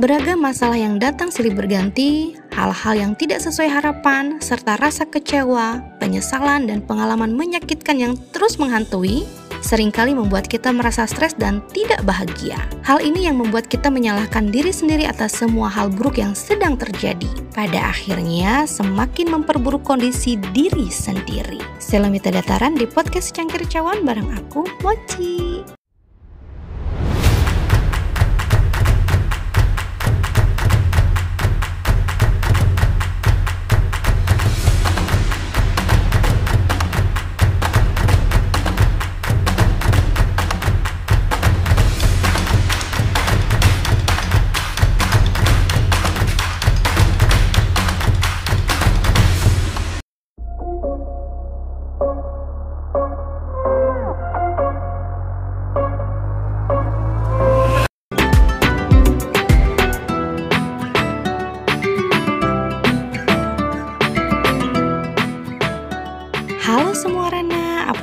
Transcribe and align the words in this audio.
Beragam 0.00 0.40
masalah 0.40 0.80
yang 0.80 0.96
datang 0.96 1.28
silih 1.28 1.52
berganti, 1.52 2.32
hal-hal 2.56 2.96
yang 2.96 3.12
tidak 3.20 3.44
sesuai 3.44 3.68
harapan, 3.68 4.40
serta 4.40 4.80
rasa 4.80 5.04
kecewa, 5.04 5.76
penyesalan, 6.00 6.64
dan 6.64 6.80
pengalaman 6.80 7.36
menyakitkan 7.36 8.00
yang 8.00 8.16
terus 8.32 8.56
menghantui, 8.56 9.28
sering 9.60 9.92
kali 9.92 10.16
membuat 10.16 10.48
kita 10.48 10.72
merasa 10.72 11.04
stres 11.04 11.36
dan 11.36 11.60
tidak 11.76 12.00
bahagia. 12.08 12.56
Hal 12.80 13.04
ini 13.04 13.28
yang 13.28 13.44
membuat 13.44 13.68
kita 13.68 13.92
menyalahkan 13.92 14.48
diri 14.48 14.72
sendiri 14.72 15.04
atas 15.04 15.36
semua 15.36 15.68
hal 15.68 15.92
buruk 15.92 16.16
yang 16.16 16.32
sedang 16.32 16.80
terjadi. 16.80 17.28
Pada 17.52 17.92
akhirnya, 17.92 18.64
semakin 18.64 19.36
memperburuk 19.36 19.84
kondisi 19.84 20.40
diri 20.56 20.88
sendiri. 20.88 21.60
Selamita 21.76 22.32
Dataran 22.32 22.72
di 22.72 22.88
podcast 22.88 23.36
Cangkir 23.36 23.68
Cawan 23.68 24.00
bareng 24.08 24.32
aku, 24.32 24.64
Mochi. 24.80 25.39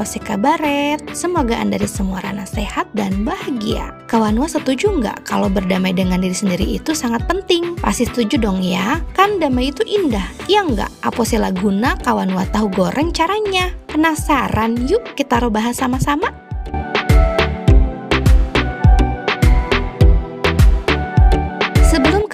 Sih 0.03 0.19
kabaret? 0.19 0.99
Semoga 1.13 1.55
Anda 1.57 1.77
dari 1.77 1.85
semua 1.85 2.25
Rana 2.25 2.41
sehat 2.49 2.89
dan 2.97 3.21
bahagia. 3.21 3.93
Kawanwa 4.09 4.49
setuju 4.49 4.97
nggak 4.97 5.29
kalau 5.29 5.45
berdamai 5.45 5.93
dengan 5.93 6.17
diri 6.17 6.33
sendiri 6.33 6.65
itu 6.65 6.97
sangat 6.97 7.29
penting? 7.29 7.77
Pasti 7.77 8.09
setuju 8.09 8.41
dong 8.41 8.65
ya? 8.65 8.97
Kan 9.13 9.37
damai 9.37 9.69
itu 9.69 9.85
indah, 9.85 10.25
iya 10.49 10.65
nggak? 10.65 10.89
Apa 11.05 11.21
sih 11.21 11.37
laguna 11.37 11.93
kawanwa 12.01 12.49
tahu 12.49 12.73
goreng 12.73 13.13
caranya? 13.13 13.69
Penasaran? 13.85 14.89
Yuk 14.89 15.13
kita 15.13 15.37
bahas 15.53 15.77
sama-sama. 15.77 16.46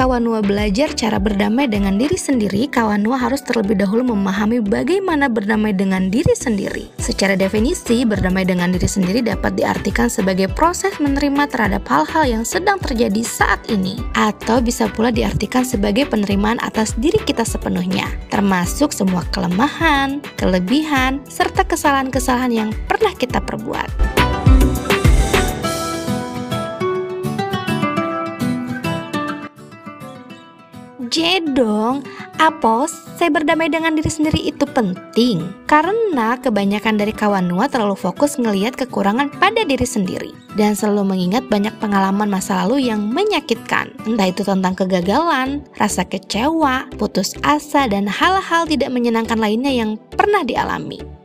Kawanwa 0.03 0.43
belajar 0.43 0.91
cara 0.99 1.15
berdamai 1.15 1.71
dengan 1.71 1.95
diri 1.95 2.19
sendiri, 2.19 2.67
Kawanwa 2.67 3.15
harus 3.15 3.39
terlebih 3.39 3.79
dahulu 3.79 4.11
memahami 4.11 4.59
bagaimana 4.59 5.31
berdamai 5.31 5.71
dengan 5.71 6.11
diri 6.11 6.35
sendiri. 6.35 6.91
Secara 6.99 7.39
definisi, 7.39 8.03
berdamai 8.03 8.43
dengan 8.43 8.75
diri 8.75 8.83
sendiri 8.83 9.23
dapat 9.23 9.55
diartikan 9.55 10.11
sebagai 10.11 10.51
proses 10.51 10.91
menerima 10.99 11.47
terhadap 11.47 11.87
hal-hal 11.87 12.27
yang 12.27 12.43
sedang 12.43 12.83
terjadi 12.83 13.23
saat 13.23 13.63
ini, 13.71 13.95
atau 14.11 14.59
bisa 14.59 14.91
pula 14.91 15.07
diartikan 15.07 15.63
sebagai 15.63 16.03
penerimaan 16.03 16.59
atas 16.59 16.99
diri 16.99 17.23
kita 17.23 17.47
sepenuhnya, 17.47 18.11
termasuk 18.27 18.91
semua 18.91 19.23
kelemahan, 19.31 20.19
kelebihan, 20.35 21.23
serta 21.31 21.63
kesalahan-kesalahan 21.63 22.51
yang 22.51 22.69
pernah 22.91 23.15
kita 23.15 23.39
perbuat. 23.39 24.22
Jedong, 31.13 32.01
apos, 32.41 32.90
saya 33.22 33.29
berdamai 33.29 33.69
dengan 33.69 33.94
diri 33.94 34.09
sendiri 34.09 34.50
itu 34.50 34.66
penting. 34.66 35.46
Karena 35.69 36.41
kebanyakan 36.41 36.97
dari 36.97 37.13
kawan 37.13 37.53
Nua 37.53 37.69
terlalu 37.69 37.94
fokus 37.94 38.41
ngelihat 38.41 38.74
kekurangan 38.74 39.29
pada 39.38 39.62
diri 39.62 39.85
sendiri. 39.85 40.34
Dan 40.57 40.74
selalu 40.74 41.13
mengingat 41.13 41.46
banyak 41.53 41.78
pengalaman 41.78 42.34
masa 42.34 42.66
lalu 42.66 42.90
yang 42.90 43.13
menyakitkan, 43.13 43.94
entah 44.09 44.25
itu 44.25 44.41
tentang 44.41 44.74
kegagalan, 44.74 45.62
rasa 45.78 46.01
kecewa, 46.01 46.90
putus 46.97 47.38
asa, 47.45 47.85
dan 47.85 48.09
hal-hal 48.09 48.66
tidak 48.66 48.90
menyenangkan 48.90 49.38
lainnya 49.38 49.69
yang 49.69 50.01
pernah 50.18 50.41
dialami. 50.41 51.22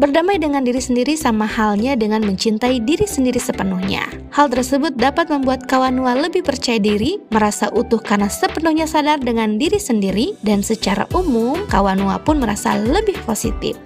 Berdamai 0.00 0.40
dengan 0.40 0.64
diri 0.64 0.80
sendiri 0.80 1.12
sama 1.12 1.44
halnya 1.44 1.92
dengan 1.92 2.24
mencintai 2.24 2.80
diri 2.80 3.04
sendiri 3.04 3.36
sepenuhnya. 3.36 4.08
Hal 4.32 4.48
tersebut 4.48 4.96
dapat 4.96 5.28
membuat 5.28 5.68
kawanwa 5.68 6.16
lebih 6.16 6.40
percaya 6.40 6.80
diri, 6.80 7.20
merasa 7.28 7.68
utuh 7.68 8.00
karena 8.00 8.32
sepenuhnya 8.32 8.88
sadar 8.88 9.20
dengan 9.20 9.60
diri 9.60 9.76
sendiri, 9.76 10.40
dan 10.40 10.64
secara 10.64 11.04
umum 11.12 11.68
kawanwa 11.68 12.16
pun 12.24 12.40
merasa 12.40 12.80
lebih 12.80 13.20
positif. 13.28 13.76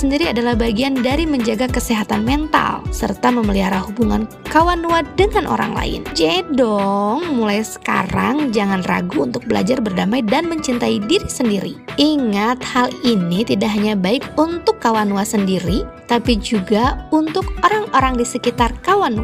Sendiri 0.00 0.32
adalah 0.32 0.56
bagian 0.56 0.96
dari 0.96 1.28
menjaga 1.28 1.68
kesehatan 1.68 2.24
mental 2.24 2.80
serta 2.88 3.28
memelihara 3.28 3.76
hubungan 3.84 4.24
kawan 4.48 4.80
nuat 4.80 5.04
dengan 5.20 5.44
orang 5.44 5.76
lain. 5.76 6.00
Jedong, 6.16 7.36
mulai 7.36 7.60
sekarang 7.60 8.48
jangan 8.48 8.80
ragu 8.88 9.28
untuk 9.28 9.44
belajar 9.44 9.84
berdamai 9.84 10.24
dan 10.24 10.48
mencintai 10.48 11.04
diri 11.04 11.28
sendiri. 11.28 11.76
Ingat, 12.00 12.64
hal 12.64 12.88
ini 13.04 13.44
tidak 13.44 13.76
hanya 13.76 13.92
baik 13.92 14.24
untuk 14.40 14.80
kawan 14.80 15.12
nuat 15.12 15.28
sendiri, 15.28 15.84
tapi 16.08 16.40
juga 16.40 17.04
untuk 17.12 17.44
orang-orang 17.60 18.16
di 18.16 18.24
sekitar 18.24 18.72
kawan 18.80 19.20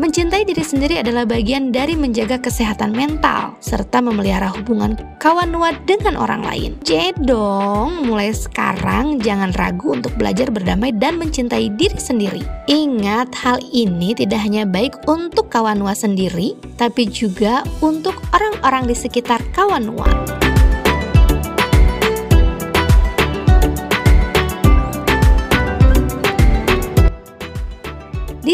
Mencintai 0.00 0.48
diri 0.48 0.64
sendiri 0.64 0.96
adalah 1.04 1.28
bagian 1.28 1.68
dari 1.68 1.92
menjaga 1.92 2.40
kesehatan 2.40 2.96
mental 2.96 3.52
serta 3.60 4.00
memelihara 4.00 4.48
hubungan 4.48 4.96
kawan 5.20 5.52
nuat 5.52 5.76
dengan 5.84 6.16
orang 6.16 6.40
lain. 6.40 6.80
Jedong, 6.80 8.08
mulai 8.08 8.32
sekarang 8.32 9.20
jangan 9.20 9.52
ragu 9.52 9.92
untuk 9.92 10.16
belajar 10.16 10.48
berdamai 10.48 10.96
dan 10.96 11.20
mencintai 11.20 11.76
diri 11.76 12.00
sendiri. 12.00 12.40
Ingat, 12.72 13.36
hal 13.36 13.60
ini 13.68 14.16
tidak 14.16 14.40
hanya 14.40 14.64
baik 14.64 14.96
untuk 15.04 15.52
kawan 15.52 15.76
nuat 15.76 16.00
sendiri, 16.00 16.56
tapi 16.80 17.04
juga 17.12 17.60
untuk 17.84 18.16
orang-orang 18.32 18.88
di 18.88 18.96
sekitar 18.96 19.44
kawan 19.52 19.92
nuat. 19.92 20.41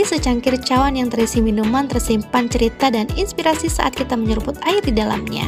Secangkir 0.09 0.57
cawan 0.65 0.97
yang 0.97 1.13
terisi 1.13 1.45
minuman 1.45 1.85
tersimpan 1.85 2.49
cerita 2.49 2.89
dan 2.89 3.05
inspirasi 3.13 3.69
saat 3.69 3.93
kita 3.93 4.17
menyeruput 4.17 4.57
air 4.65 4.81
di 4.81 4.97
dalamnya. 4.97 5.45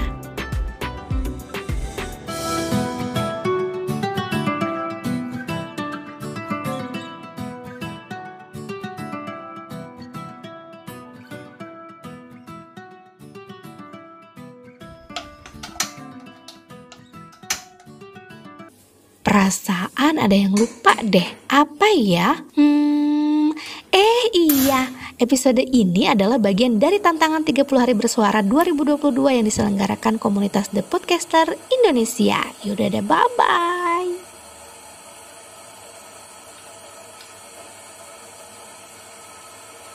Perasaan 19.24 20.20
ada 20.20 20.36
yang 20.36 20.52
lupa 20.52 20.92
deh. 21.00 21.24
Apa 21.48 21.86
ya? 21.94 22.44
Hmm, 22.58 22.79
iya. 24.70 24.82
Episode 25.20 25.60
ini 25.60 26.08
adalah 26.08 26.40
bagian 26.40 26.80
dari 26.80 26.96
tantangan 26.96 27.44
30 27.44 27.66
hari 27.76 27.92
bersuara 27.92 28.40
2022 28.40 29.36
yang 29.36 29.44
diselenggarakan 29.44 30.16
komunitas 30.16 30.72
The 30.72 30.80
Podcaster 30.80 31.58
Indonesia. 31.68 32.40
Yaudah 32.64 32.88
deh, 32.88 33.04
bye-bye. 33.04 33.79